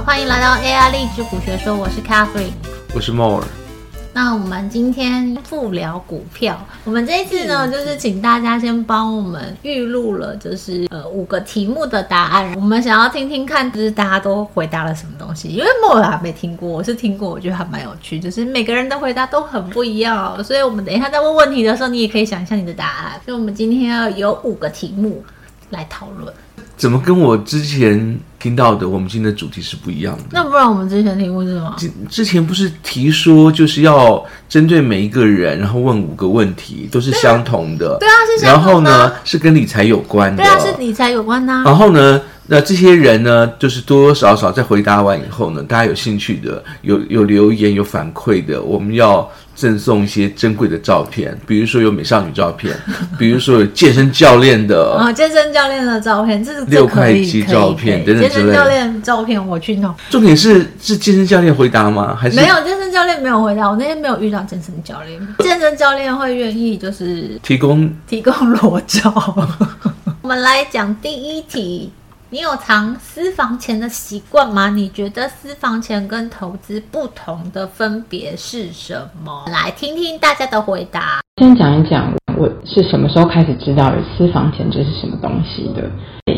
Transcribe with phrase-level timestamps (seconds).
[0.00, 2.52] 好，欢迎来到 AI 励志股学说，我是 Catherine，
[2.94, 3.44] 我是 More。
[4.14, 12.50] 那我们今天不聊股票，我们这一次呢，就是请大家先帮我们预录了，就是呃五个题目的答案。
[12.56, 15.48] 我们想要听听看，就是大家都回答了什么东西。
[15.48, 20.42] 因为 More 还没听过，我是听过，我觉得还蛮有趣，就是每个人的回答都很不一样。
[20.42, 23.20] 所以我们等一下在问问题的时候，你也可以想一下你的答案。
[23.22, 25.22] 所以我们今天要有五个题目
[25.68, 26.32] 来讨论。
[26.78, 30.24] 怎么跟我之前听到的我们今天的主题是不一样的？
[30.32, 31.74] 那不然我们之前题目是什么？
[31.76, 37.98] 之之前不是提说就是要针对每一个人，然后问五个问题，都是相同的。
[38.00, 38.90] 对啊，是相同的。
[38.90, 40.42] 然后呢，是跟理财有关的。
[40.42, 41.62] 对啊，是理财有关的啊。
[41.64, 49.30] 然后呢，那这些人呢，就是多多少少在回答完以后呢，大家有兴趣的，有有留言有反馈的，我们要。
[49.60, 52.74] 赠送一些珍贵的照片，比如说有美少女照片，
[53.18, 58.22] 比如说有健身教练的啊、哦，健身教练的照片，这是六块肌照片等等。
[58.22, 59.94] 健身教练照片我去弄。
[60.08, 62.16] 重点是是健身教练回答吗？
[62.18, 63.68] 还是没有健身教练没有回答？
[63.68, 69.12] 我那天没有遇到健身教练， 健身教练会愿意就是提供提供裸照。
[70.22, 71.92] 我们来讲第一题。
[72.32, 74.70] 你有藏私房钱的习惯吗？
[74.70, 79.46] 你觉得私房钱跟投资不同的分别是什么？
[79.50, 81.20] 来听听大家的回答。
[81.38, 85.90] 先讲一讲我是什么时候开始知道有私房钱这是什么东西的。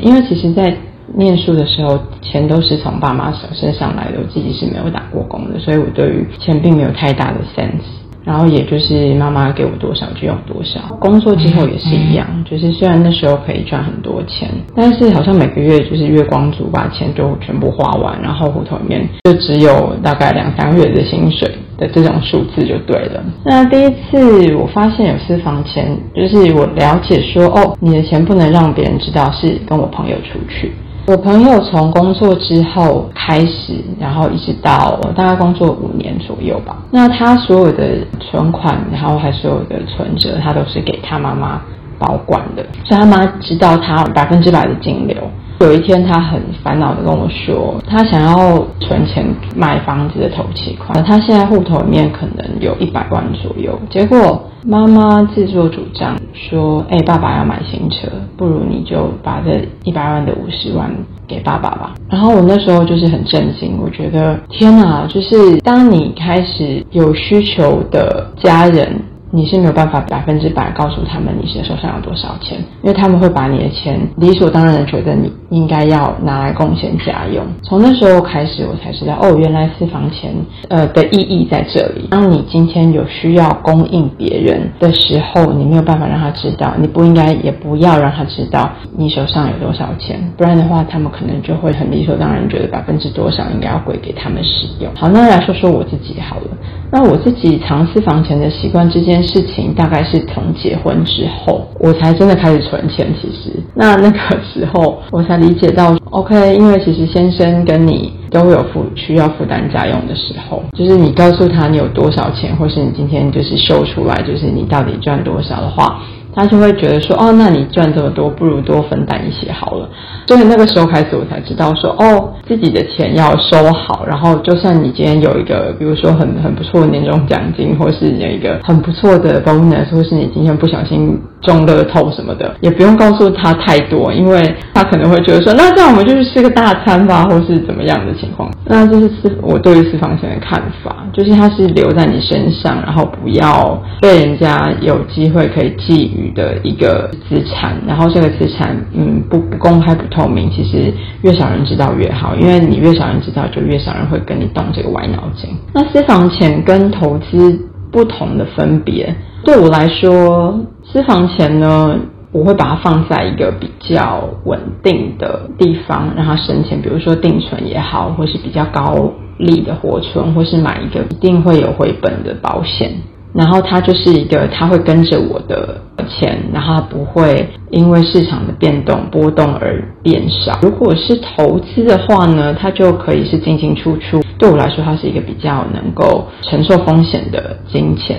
[0.03, 0.75] 因为其实，在
[1.15, 7.83] 念书的时候，钱都是从爸妈手身上来的，我自己是没有打过工的，所以我对于钱并没有太大的 sense。
[8.25, 23.25] 然后也就是妈妈给我多少就用多少，工作之后也是一样，就是虽然那时候可以赚很多钱，但是好像每个月就是月光族把钱就全部花完，然后户头里面就只有大概两三个月的薪水的这种数字就对了。
[23.45, 30.73] 那第一次我发现有私房钱，就是我了解说，哦，你的钱不能让别人知道是跟我朋友出去。
[31.05, 36.77] 我朋友从工作之后开始，然后一直到大概工作五年左右吧。
[36.93, 41.61] 那他所有的存款，然后还所有的存折，他都是给他妈妈
[41.99, 45.17] 保管的，所以他妈知道他百分之百的净流。
[45.63, 49.25] 有一天，他很烦恼的跟我说，他想要存钱
[49.57, 51.03] 买房子的头期款。
[51.05, 53.79] 他现在户头里面可能有一百万左右。
[53.89, 60.91] 结果妈妈自作主张说：“哎，爸爸要买新车，不如你就把这一百万的五十万
[61.29, 69.01] 给爸爸吧。”然后我那时候就是很震惊，我觉得天哪，就是当你开始有需求的家人。
[69.35, 77.43] 你是没有办法百分之百告诉他们你的手上有多少钱，因为他们会把你的钱理所当然的觉得你应该要拿来贡献家用。
[77.63, 80.35] 从那时候开始，我才知道哦，原来私房钱
[80.69, 82.09] 呃的意义在这里。
[82.11, 94.93] 当你今天有需要供应别人的时候，你没有办法让他知道，你不应该也不要让他知道你手上有多少钱，不然的话，他们可能就会很理所当然觉得百分之多少应该要归给他们使用。
[94.95, 96.49] 好，那来说说我自己好了。
[96.91, 99.22] 那我自己藏私房钱的习惯之间。
[99.23, 103.07] 事情大概是从结婚之后，我才真的开始存钱。
[103.21, 116.03] 其实，那那个时候我才理解到，OK，因为其实先生跟你都会有负需要负担家用的时候，就是你告诉他你有多少钱，或是你今天就是秀出来，就是你到底赚多少的话。
[116.35, 119.89] 他就会觉得说，哦，那你赚这么多，不如多分担一些好了。
[120.27, 124.05] 所以那个时候开始，我才知道说，哦，自己的钱要收好。
[124.07, 138.51] 然后，就算你今天有一个，比如说很很不错的年终奖金，或是有一个很不错的 bonus，或是你今天不小心中乐透什么的，也不用告诉他太多，因为他可能会觉得说，那这样我们就去吃个大餐吧，或是怎么样的情况。
[138.65, 146.23] 那这是私我对于私房钱的看法，就是它是留在你身上，然后不要被人家有机会可以觊觎。
[146.33, 150.91] 的一个资产，然后这个资产，嗯，不不公开、不透明，其实
[151.23, 155.51] 越少人知道越好，因为你越少人知道，就越少人会跟你动这个歪脑筋。
[155.75, 157.59] 那私房钱跟投资
[157.91, 159.15] 不同的分别，
[159.45, 160.59] 对我来说，
[160.93, 161.99] 私房钱呢，
[162.33, 172.93] 我会把它放在一个比较稳定的地方，让它生钱，比如说定存也好，或是比较高利的活存，或是买一个一定会有回本的保险。
[173.33, 180.59] 然后它就是一个，它会跟着我的钱，然后它不会因为市场的变动波动而变少。
[180.61, 184.21] 如果是投资的话呢，它就可以是进进出出。
[184.37, 188.19] 对我来说，它是一个比较能够承受风险的金钱。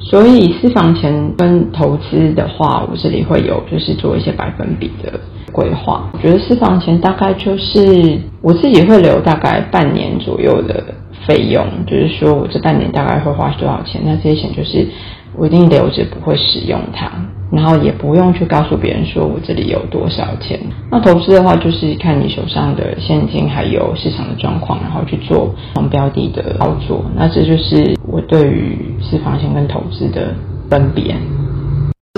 [0.00, 5.20] 所以私房钱跟投资的话，我这里会有就是做一些百分比的
[5.52, 6.10] 规划。
[6.12, 10.82] 我觉得私房钱大概就是我自己会留大概半年左右的。
[11.28, 14.00] 费用就是说，我这半年大概会花多少钱？
[14.02, 14.88] 那这些钱就是
[15.36, 17.12] 我一定留着，不会使用它。
[17.52, 20.60] 然后也不用去告诉别人说我这里有多少钱。
[20.90, 27.04] 那投资的话，就是看你手上的现金还有市场的状况，然后去做同标的的操作。
[27.16, 30.34] 那这就是我对于私房钱跟投资的
[30.68, 31.16] 分别。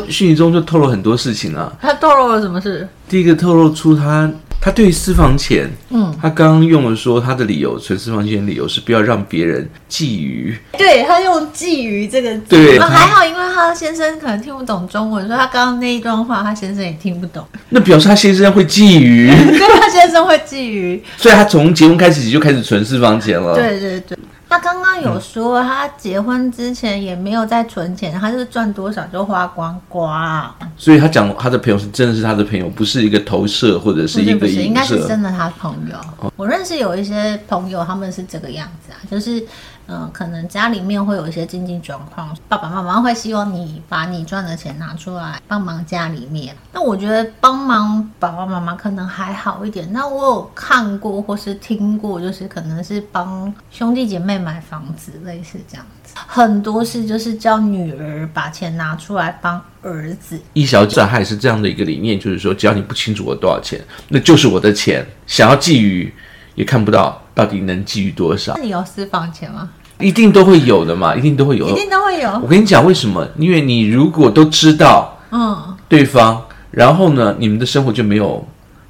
[0.08, 1.72] 讯息中就透露很多事情啊。
[1.80, 2.86] 他透露了什么事？
[3.08, 4.30] 第一个透露出他。
[4.64, 10.54] 他对于私房钱，嗯，他刚刚用了说他的理由，存私房钱的理由是不要让别人觊觎。
[10.78, 17.44] 对，他用觊觎这个字，对，还好，因为他的先生可能听不懂中文，所以他刚刚那一段话，他先生也听不懂。
[17.70, 19.28] 那表示他先生会觊觎，
[19.58, 23.56] 对，他先生会觊觎，所以他从结婚开始就开始存私房钱了。
[23.56, 24.16] 对对对。
[24.52, 30.54] 他刚刚有说，他结婚之前也没有在存钱，他就是赚多少就花光光。
[30.76, 35.96] 所以他讲他的朋友是真的是他的朋友，不是一个投射或者是一个不是，应该是真的他朋友。
[36.18, 36.30] 哦。
[36.36, 39.42] 我认识有一些朋友，他们是这个样子啊，就是。
[39.88, 46.54] 嗯，可能家里面会有一些经济状况，爸爸妈妈会希望你把你赚的钱拿出来帮忙家里面。
[46.72, 49.92] 那我觉得帮忙爸爸妈妈可能还好一点。
[49.92, 56.14] 那我有看过或是听过，就是可能是帮兄弟姐妹买房子，类似这样子。
[56.14, 60.40] 很多事就是叫女儿把钱拿出来帮儿子。
[60.52, 66.10] 易小姐还是这样的一个理念，就是说只要你不清楚我多少钱，那就是我的钱，想要觊觎
[66.54, 68.54] 也看不到到底能觊觎多少。
[68.56, 69.70] 那你有私房钱吗？
[70.00, 72.28] 一定都会有的嘛，一定都会有，一定都会有。
[72.42, 73.24] 我跟你讲为什么？
[73.38, 76.42] 因为你如果都知道，嗯，对方，
[76.72, 78.44] 然后呢，你们的生活就没有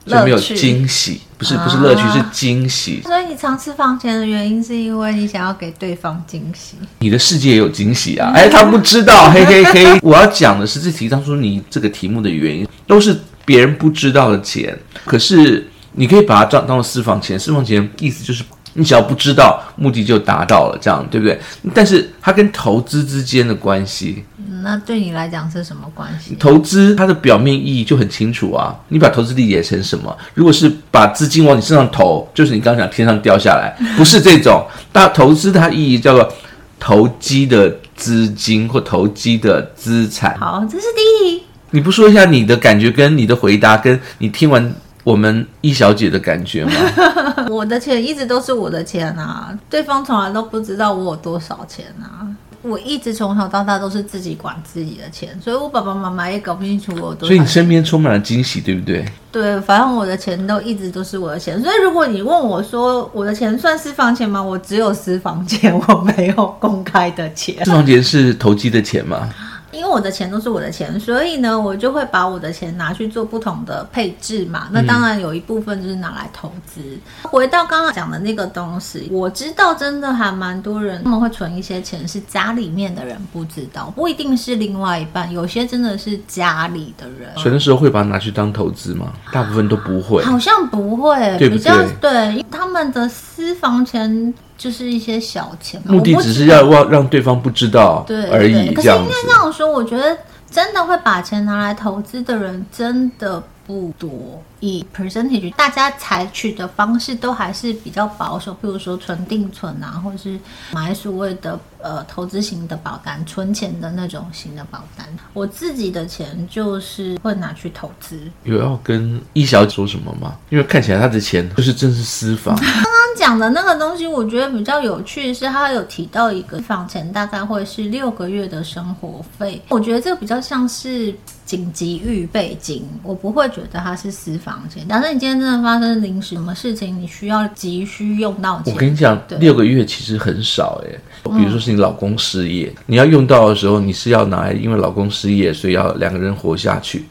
[0.06, 3.02] 就没有惊喜，不是不是乐趣，是惊喜。
[3.02, 6.76] 所以你常私房钱的原因，是因为你想要给对方惊喜。
[7.00, 8.32] 你的世界也有惊喜啊！
[8.34, 10.00] 哎，他不知道，嘿嘿嘿。
[10.02, 17.38] 我要讲的是，这题当初你这个题目的原因，都是别人不知道的钱，可是你可以把它当当做私房钱。
[17.38, 18.44] 私房钱意思就是。
[18.74, 21.38] 你只要不知道，目的就达到了，这样对不对？
[21.74, 24.24] 但是它跟投资之间的关系，
[24.62, 26.34] 那对你来讲是什么关系？
[26.36, 28.74] 投资它的表面意义就很清楚啊。
[28.88, 30.16] 你把投资理解成什么？
[30.32, 34.66] 如果是把资金往你身上投，就是你刚刚讲天上掉下来，不是这种。
[34.90, 36.32] 大投资它意义叫做
[36.80, 40.34] 投机的资金或投机的资产。
[40.38, 41.44] 好，这是第一题。
[41.72, 44.74] 你不说一下你的感觉跟你的回答，跟你听完。
[45.04, 46.72] 我们一小姐的感觉吗？
[47.50, 52.26] 我的钱一直都是我的钱啊，对方从来都不知道我有多少钱啊。
[52.62, 57.26] 我一直从小到大都是自己管自己的钱，所以我爸爸妈妈也搞不清楚我有多少钱。
[57.26, 59.04] 所以你身边充满了惊喜，对不对？
[59.32, 61.60] 对，反正我的钱都一直都是我的钱。
[61.60, 64.40] 所以如果你问我说我的钱算私房钱吗？
[64.40, 67.64] 我只有私房钱，我没有公开的钱。
[67.64, 69.28] 私房钱是投机的钱吗？
[69.72, 74.68] 因为我的钱都是我的钱，所以呢，我就会把我的钱拿去做不同的配置嘛。
[74.70, 76.80] 那当然有一部分就是拿来投资。
[76.80, 87.34] 嗯、回到刚刚讲的那个东西，我知道真的还蛮多人他们会存一些钱，是家里面的人不知道，不一定是另外一半，有些真的是家里的人。
[87.36, 89.12] 存的时候会把它拿去当投资吗？
[89.32, 91.58] 大部分都不会，好像不会，对不对？
[91.58, 94.32] 比较对，他们的私房钱。
[94.62, 98.72] 就是一些小钱，目的只是要让让对方不知道而已。
[98.72, 100.16] 可是应该这样说，我觉得
[100.48, 104.40] 真的会把钱拿来投资的人真的不多。
[104.62, 110.38] 以 percentage，大家采取的方式都还是比较保守，比如说存定存啊，或者是
[110.72, 115.04] 买所谓的呃投资型的保单，存钱的那种型的保单。
[115.32, 118.20] 我自己的钱就是会拿去投资。
[118.44, 120.36] 有要跟易小姐说什么吗？
[120.48, 122.54] 因为看起来她的钱就是真是私房。
[122.62, 129.60] 刚刚讲的那个东西，我觉得比较有趣的是，他有提到一个私房钱大概会是六个月的生活费。
[129.70, 131.12] 我觉得这个比较像是
[131.44, 134.51] 紧急预备金，我不会觉得它是私房。
[134.88, 140.98] 假设你今天真的发生临时什么事情，你需要急需用到钱，我跟你讲，六个月其实很少哎。
[141.24, 147.04] 比如说是你老公失业，嗯，你要用到的时候，你是要拿来，因为老公失业，所以要两个人活下去。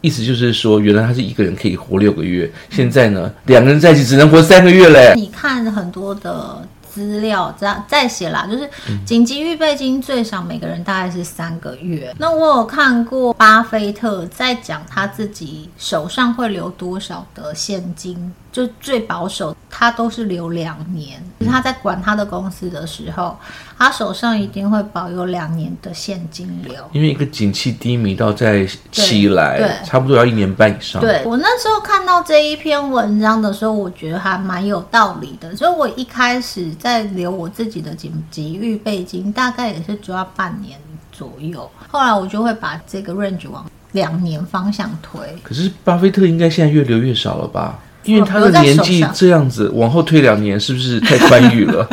[0.00, 5.12] 意思就是说，原来他是一个人可以活六个月，现在呢，两个人在一起只能活三个月嘞。
[5.16, 6.66] 你看很多的。
[6.96, 8.70] 资料再再写啦，就是
[9.04, 12.14] 紧急预备金最少每个人大概是三个月。
[12.18, 18.32] 那我有看过巴菲特在讲他自己手上会留多少的现金。
[18.50, 21.22] 就最保守，他都是留两年。
[21.38, 23.36] 就是他在管他的公司的时候，
[23.76, 26.74] 他手上一定会保有两年的现金流。
[26.92, 30.98] 因为一个景气低迷到再起来，对，差不多要一年半以上。
[31.02, 35.54] 对，我那时候看到这一篇文章的时候，我觉得还蛮有道理的。
[35.54, 40.78] 所以我一开始在留我自己的紧急预备金，大概也是主要半年
[41.12, 41.70] 左右。
[41.88, 45.20] 后来我就会把这个 range 往两年方向推。
[45.42, 47.78] 可是巴菲特应该现在越留越少了吧？
[48.06, 51.86] 因为他的年纪这样子，往后推两年是不是太宽裕了？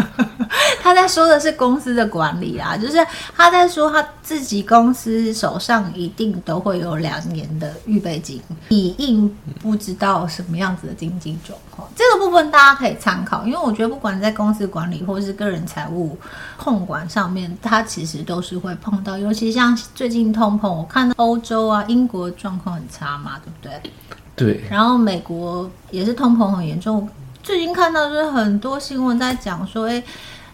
[0.81, 2.97] 他 他在说的是公司的管理啊，就是
[3.35, 8.39] 他在说他自己公司手上一定都会有两年的预备金，
[8.69, 9.27] 以应
[9.59, 11.89] 不知道什么样子的经济状况。
[11.95, 16.15] 这个部分大家可以参考，因为我觉得不管在公司管理或是个人财务
[16.57, 19.17] 控管上面，他其实都是会碰到。
[19.17, 23.91] 尤其像最近通膨，我看到欧洲啊、英国状况很差嘛，对不对？
[24.35, 24.63] 对。
[24.69, 27.07] 然后美国也是通膨很严重。
[27.41, 30.01] 最近看到就是很多新闻在讲说，哎，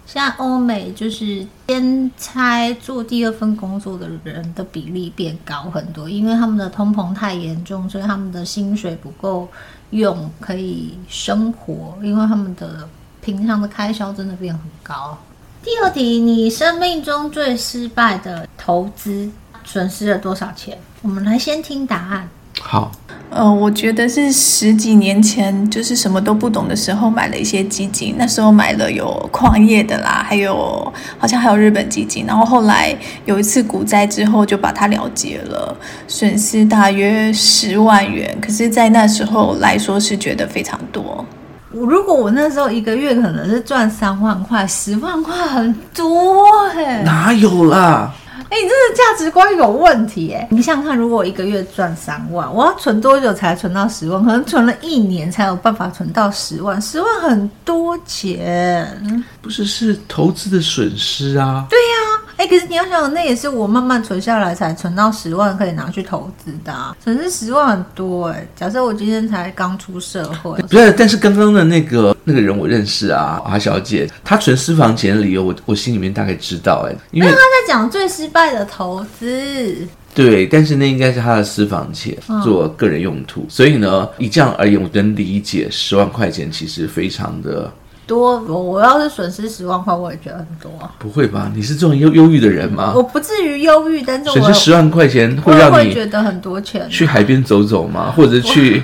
[0.07, 9.47] 现在欧美就是兼差做第二份工作的人的比例变高很多，因为他们的通膨太严重，所以他们的薪水不够
[9.91, 12.89] 用可以生活，因为他们的
[13.21, 15.15] 平常的开销真的变很高。
[15.63, 19.29] 第二题，你生命中最失败的投资
[19.63, 20.75] 损失了多少钱？
[21.03, 22.27] 我们来先听答案。
[22.59, 22.91] 好。
[23.31, 28.15] 呃，我觉得是十几年前，就是什么都不懂的时候买了一些基金。
[28.17, 32.25] 那时候买了有矿业的啦，还有好像还有日本基金。
[32.25, 32.95] 然后后来
[33.25, 38.35] 有一次股灾之后，就把它了结了，损失大约十万元。
[38.41, 41.23] 可是，在那时候来说，是觉得非常多。
[41.71, 46.83] 我如果我那时候一个月可能是赚三万块，十万块很多嘿。
[47.03, 48.11] 哪有啦？
[48.49, 50.47] 哎、欸，你这个价值观有问题哎！
[50.49, 54.25] 你想想看，如果我一个月赚三万，我要存多久才存到十万？
[54.25, 59.23] 可能存了一年才有办法存到十万，十万很多钱。
[59.39, 61.67] 不是，是投资的损失啊。
[61.69, 62.08] 对呀、啊，
[62.39, 66.95] 哎、欸，可是你要想想，那也是我慢慢存下来才存到十万，可以拿去投资的、啊。
[67.03, 68.47] 损失十万很多哎。
[68.55, 78.39] 假设我今天才刚出社会，不是，但是刚刚的那个那个人我认识啊，华小姐，她存私房钱的理由，我我心里面大概知道哎，因为她在讲最失败。
[78.49, 83.41] 的投资对，但是那应该是他的私房钱，做个人用途。
[83.41, 87.71] 嗯、所以呢，以这样而言，我能理解十万块钱其实非常的
[88.09, 88.41] 多。
[88.41, 90.71] 我我要是损失十万块，我也觉得很多。
[90.97, 91.51] 不会吧？
[91.53, 92.91] 你是这种忧忧郁的人吗？
[92.95, 96.89] 我不至于忧郁，但是损失十万块钱会让你觉得很多钱。
[96.89, 98.11] 去海边走走吗？
[98.17, 98.81] 或者去？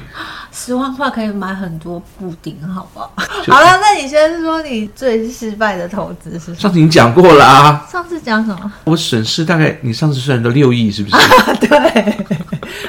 [0.57, 3.11] 十万块可以买很多布丁，好不好？
[3.17, 6.57] 好了，那你先说你最失败的投资是什么？
[6.57, 7.87] 上次你讲过啦、啊。
[7.91, 8.71] 上次讲什么？
[8.85, 11.17] 我损失大概，你上次算到六亿，是不是？
[11.67, 12.15] 对，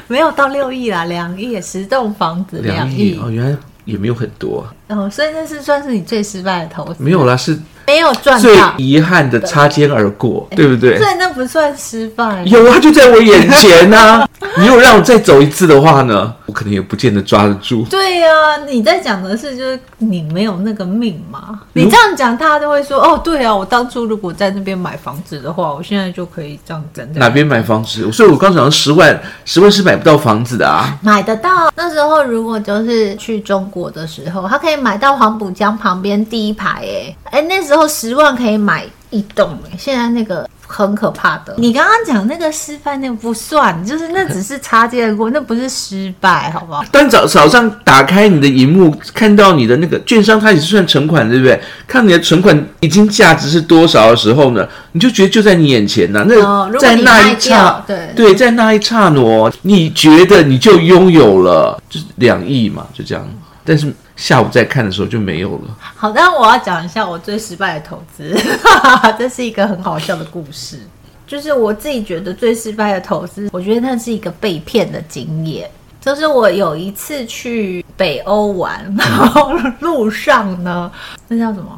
[0.06, 6.96] 没有到六亿啦，两亿，十栋房子两亿哦，原来也没有很多哦，所以那是算是你最失败的投资？
[6.98, 7.58] 没有啦，是。
[7.86, 10.98] 没有赚到，最遗憾的擦肩而过，对，不对？
[10.98, 12.42] 所以那不算失败。
[12.44, 14.28] 有啊，就在我眼前呐、啊。
[14.58, 17.84] 你有让我再走一次的话呢，我可能也不见得抓得住。
[17.90, 21.60] 对呀、啊，你在讲的是就是你没有那个命嘛？
[21.72, 27.06] 你这样讲，大家都会说哦，对啊，我当初如果在那边买房子的话，我现在就可以这样整。
[27.14, 28.12] 哪边买房子？
[28.12, 30.96] 所以我刚讲十万，十万是买不到房子的啊。
[31.02, 31.72] 买得到。
[31.74, 37.86] 那时候如果就是去中国的时候，他可以买到黄浦江旁边第一排，哎哎，那时候。
[37.96, 41.54] 十万可以买一栋，现在那个很可怕的。
[41.56, 46.84] 你刚刚讲那个失败，那个不算，就是那只是擦肩而过，那不是失败，好不好？
[46.90, 51.60] 但早早上打开你的荧幕，看到你的那个券商，它也是算存款，对不对？
[51.86, 56.26] 看你的存款已经价值是多少的时候呢，你就觉得就在你眼前呢、啊。
[56.28, 63.28] 那、哦、在那一刹，对对，在那一刹那，你觉得你就拥有了，就是两亿嘛，就这样。
[63.64, 63.92] 但是。
[64.16, 65.76] 下午再看的时候就没有了。
[65.94, 68.34] 好，那我要讲一下我最失败的投资，
[69.18, 70.78] 这是一个很好笑的故事。
[71.26, 75.68] 就是我自己觉得最失败的投资，我觉得那是一个被骗的经验。
[76.06, 80.88] 就是我有一次去北欧玩，然后路上呢，
[81.26, 81.76] 那叫什么？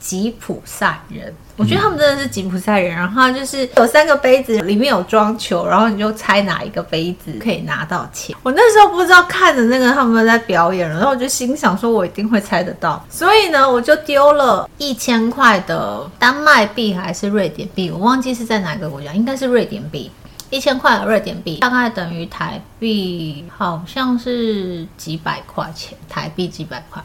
[0.00, 2.94] 吉普赛人，我觉得他们真的是吉普赛人。
[2.94, 8.34] 然后就是有三个杯子，里面有装球，然后你就猜哪一个杯子可以拿到钱。
[8.42, 13.04] 我那时候不知道看着那个他们在表演，然后我就心想说，我一定会猜得到。
[13.08, 20.10] 所以呢，我就丢了一千块的丹麦币还是瑞典币，我忘记是在哪个国家，应该是瑞典币。
[20.50, 27.02] 一千块瑞典币大概等于台币，好像是几百块钱，台币几百块。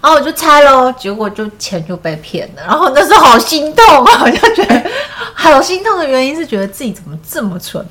[0.00, 2.62] 然后我就猜咯，结果就钱就被骗了。
[2.62, 4.90] 然后那时候好心痛啊，我就觉得
[5.34, 7.84] 好心痛的原因是觉得自己怎么这么蠢，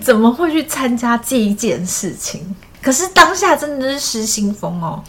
[0.00, 2.40] 怎么会去参加这一件事情？
[2.82, 5.02] 可是当下真的是失心疯哦。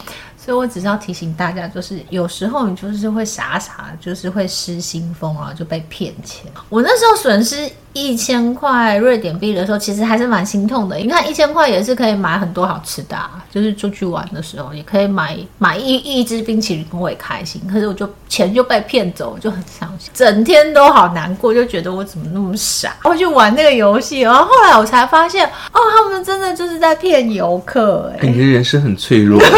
[0.46, 6.46] 所以我只是要提醒大家，就是有时候你就是会傻傻，就是会失心疯啊，就被骗钱。
[6.70, 10.96] 我那时候损失一千块瑞典币的时候，其实还是蛮心痛的。
[10.98, 17.60] 你看一千块也是可以买很多好吃的啊，就是出去玩的时候也可以买买一一支冰淇淋，我也开心。
[17.72, 24.20] 可是我就钱就被骗走，我就很伤心，整天都好难过，就觉得我怎么那么傻，我去玩那个游戏。
[24.20, 28.14] 然后后来我才发现，哦，他们真的就是在骗游客。
[28.20, 29.42] 欸，哎，你的人生很脆弱。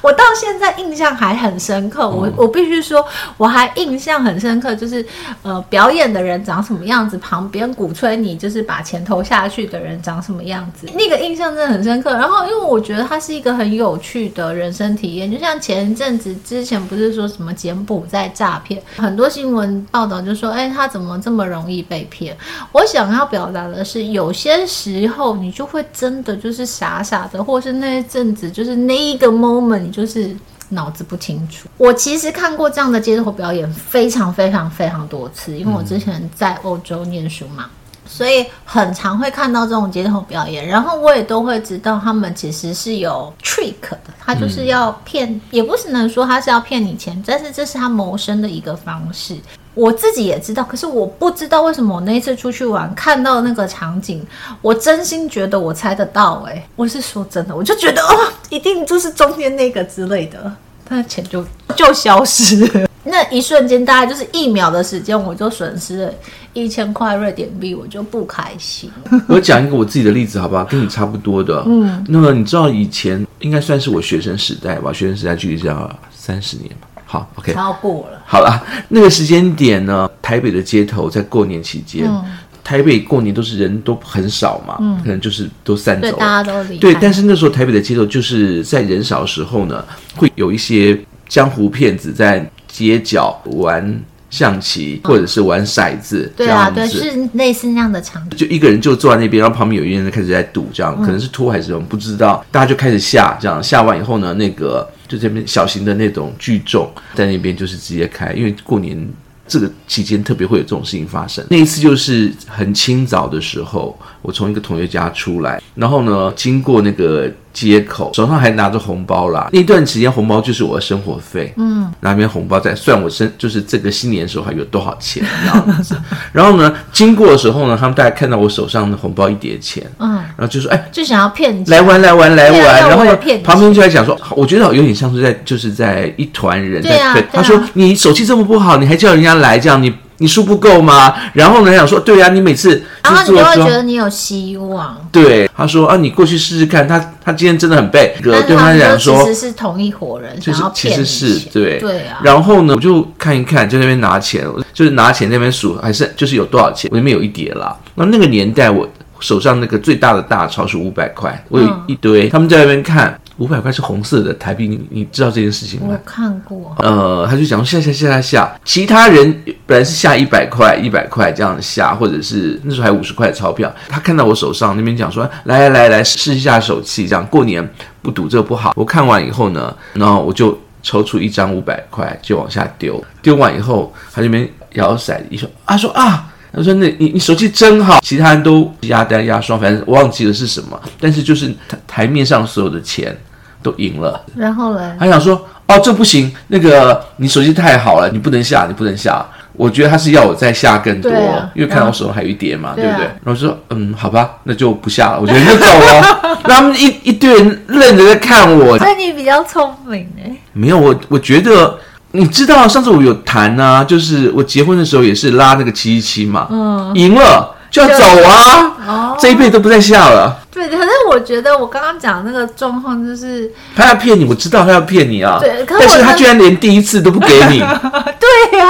[0.00, 2.08] 我到现在印象还很深刻。
[2.08, 3.04] 我我必须说，
[3.36, 5.04] 我还印象很深刻，就是
[5.42, 12.12] 呃，表演的人长什么样子，旁边鼓吹你就是把钱投下去的人长什么样子，那个印象真的很深刻。
[12.14, 22.36] 然后，因为我觉得它是一个很有趣的人生体验，就像前一阵子之前不是说什么柬埔寨诈骗，很多新闻报道就说，哎，他怎么这么容易被骗？
[22.72, 30.36] 我想要表达的是，有些时候你就会真的就是傻傻的，或是那一阵子就是那一个 moment，你就是
[30.68, 31.68] 脑子不清楚。
[31.76, 37.68] 我其实看过这样的街头表演非常非常非常多次，因为我之前在欧洲念书嘛。
[38.10, 49.36] 所以很常会看到这种街头表演，然后我也都会知道他们其实是有 trick 的，他就是要骗，嗯、也不是能说他是要骗你钱，但是这是他谋生的一个方式。
[49.78, 54.26] 我自己也知道，可是我不知道为什么我那一次出去玩看到那个场景，
[54.60, 60.52] 我真心觉得我猜得到、欸，哎，我是说真的，我就觉得哦，一定就是中间那个之类的，
[60.84, 61.44] 他的钱就
[61.76, 62.88] 就消失了。
[63.04, 66.14] 那一瞬间，大概就是一秒的时间，我就损失了
[66.52, 68.90] 一千块瑞典币，我就不开心。
[69.28, 70.64] 我讲一个我自己的例子，好不好？
[70.64, 71.62] 跟你差不多的。
[71.66, 74.92] 嗯，那么你知道以前应该算是我学生时代吧？
[74.92, 76.88] 学生时代距离这样三十年吧。
[77.10, 78.20] 好，OK，超过了。
[78.26, 82.22] 好了，那个时间点呢，台北的街头在过年期间，嗯、
[82.62, 86.80] 台北过年都是人都很少嘛，嗯、可能就是都散走了，对，大家都离开。
[86.80, 89.82] 对，但是那时候台北的街头就是在人少的时候呢，
[90.14, 90.96] 会有一些
[91.26, 92.48] 江湖骗子在。
[92.70, 93.82] 街角玩
[94.30, 98.38] 象棋，或者是玩骰子，对啊，对，是类似那样的场景。
[98.38, 102.44] 就一个人就坐在那边，然后旁边有一个人开始在赌，这样可能是托还是什么，不知道。
[102.50, 109.08] 大家就开始下，这样下完以后呢，那个就这边小型的那种聚众在那边就是直接开，因为过年
[109.46, 111.44] 这个期间特别会有这种事情发生。
[111.48, 117.32] 那一次就是很清早的时候，我从一个同学家出来，然后呢，经过那个。
[117.52, 125.96] 街口手上还拿着红包啦，那段时间红包就是我的生活费，嗯，拿边红包在算我生，就是这个新年的时候还有多少钱这样子。
[126.32, 133.04] 然后呢，经过的时候呢，他们大家看到我手上的红包一叠钱，嗯，然后就说，哎，就想要骗你，来玩来玩来玩，然后
[133.42, 139.92] 旁边就在讲说，我觉得有点像是在就是在一团人在对，他说你手气这么不好，你还叫人家来这样你。
[140.18, 141.14] 你数不够吗？
[141.32, 145.08] 然后呢，想说，对呀、啊，你每次，然后你就会觉得你有希望。
[145.12, 148.14] 对，他说啊，你过去试试看，他他今天真的很背。
[148.22, 152.18] 对他讲说，其实是同一伙人，就是其实是对对啊。
[152.22, 157.76] 然后呢，我就看一看，在那边拿钱，就是拿钱在那边数，还是就是有多少钱，我那边有一叠啦。
[157.94, 158.88] 那那个年代，我
[159.20, 163.18] 手上那个最大的大钞是五百块，我有一堆，嗯、他们在那边看。
[163.38, 165.86] 五百块是红色的台币，你你知道这件事情吗？
[165.90, 166.74] 我看过。
[166.78, 173.72] 呃，他就讲下下下下下，其他人本来是下一百块一百块这样下，或者是那时候还有五十块的钞票。
[173.88, 177.66] 他看到我手上那边讲说，来来来来试一下手气，这样过年
[178.02, 178.72] 不赌这不好。
[178.76, 186.32] 我看完以后呢，然后我就抽出一张五百块就往下丢，丢完以后他那边摇骰子一说啊说啊。
[186.50, 190.80] 他说：“那你你手气真好，其他人都压单压双，反正我忘记了是什么。
[190.98, 193.14] 但是就是台台面上所有的钱
[193.62, 194.20] 都赢了。
[194.36, 199.24] 然后呢，他想说：哦，这不行，那个你手气太好了，你不能下，你不能下。
[199.54, 203.06] 我觉得他是要我再下更多，啊、因为看到我手上还有一叠嘛，对，啊、对不对？
[203.24, 206.38] 然后说：嗯，好吧，那就不下了，我觉得就走了。
[206.44, 208.78] 然 后他们一一堆人愣着在看我。
[208.78, 210.30] 那你比较聪明哎。
[210.52, 211.78] 没有，我我觉得。”
[212.12, 220.38] 你知道上次我有谈啊，就是我结婚的时候也是拉那个七七七嘛，嗯，赢了就要走啊，哦，这一辈子都不再下了。
[220.50, 225.38] 对，可是我觉得我刚刚讲的那个状况就是他要骗你，我知道他要骗你啊。
[225.40, 227.58] 对，可是但是他居然连第一次都不给你。
[228.18, 228.66] 对啊，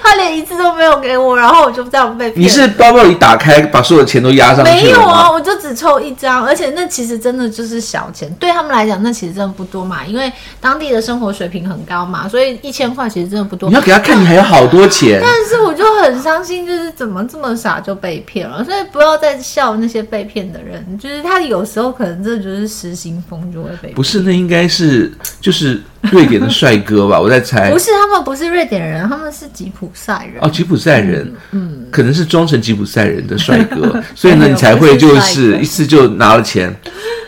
[0.02, 2.44] 他连一次都没有给我，然后我就这样被骗。
[2.44, 4.70] 你是包包一打开，把所有的钱都压上去？
[4.70, 13.68] 没有啊，我就只抽一张，而且那其实真的就是小钱，对他们来讲那其实真的不多嘛，因为当地的生活水平很高嘛，所以一千块其实真的不多。
[13.68, 15.20] 你要给他看，你还有好多钱。
[15.22, 23.94] 但是我就很伤心，就是怎么这么傻就被骗了，所以不要再笑那些被骗的人，就是他有时候可能这就是失心疯就会被骗。
[23.94, 25.80] 不是，那应该是就是。
[26.12, 27.70] 瑞典的帅哥吧，我在猜。
[27.70, 30.42] 不是，他们不是瑞典人，他们是吉普赛人。
[30.42, 36.74] 哦，吉普赛人，嗯，嗯可能是装成吉普赛人的帅哥， 所以呢，你才会就是一次就拿了钱，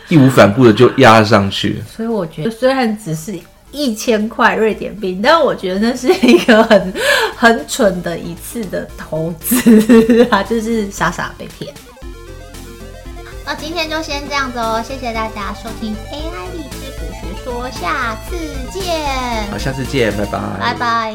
[0.08, 1.82] 义无反顾的就压上去。
[1.94, 3.38] 所以我觉得，虽然只是
[3.70, 6.94] 一千块瑞典币，但我觉得那是一个很
[7.36, 11.72] 很蠢的一次的投资啊，就是傻傻被骗。
[13.44, 16.81] 那今天就先这样子哦，谢谢大家收听 AI
[17.42, 18.36] 说，下次
[18.70, 19.50] 见。
[19.50, 21.14] 好，下次见，拜拜，拜拜。